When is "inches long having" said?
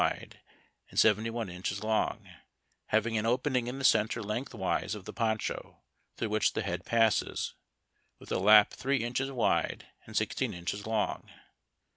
1.47-3.19